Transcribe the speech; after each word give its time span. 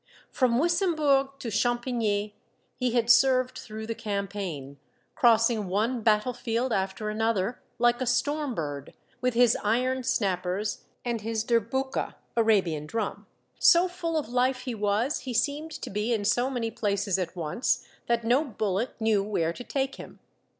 From 0.31 0.57
Wissembourg 0.57 1.37
to 1.37 1.51
Champigny 1.51 2.33
he 2.75 2.89
had 2.93 3.11
served 3.11 3.55
through 3.59 3.85
the 3.85 3.93
cam 3.93 4.27
paign, 4.27 4.77
crossing 5.13 5.67
one 5.67 6.01
battlefield 6.01 6.73
after 6.73 7.11
another, 7.11 7.61
like 7.77 8.01
a 8.01 8.07
storm 8.07 8.55
bird, 8.55 8.95
with 9.21 9.35
his 9.35 9.55
iron 9.63 10.01
snappers 10.01 10.85
and 11.05 11.21
his 11.21 11.43
derbouka 11.43 12.15
(Arabian 12.35 12.87
drum); 12.87 13.27
so 13.59 13.87
full 13.87 14.17
of 14.17 14.27
life 14.27 14.61
he 14.61 14.73
was, 14.73 15.19
he 15.19 15.35
seemed 15.35 15.69
to 15.69 15.91
be 15.91 16.11
in 16.11 16.25
so 16.25 16.49
many 16.49 16.71
places 16.71 17.19
at 17.19 17.35
once, 17.35 17.85
that 18.07 18.23
no 18.23 18.43
bullet 18.43 18.99
knew 18.99 19.21
where 19.23 19.53
to 19.53 19.63
take 19.63 19.97
him. 19.97 20.17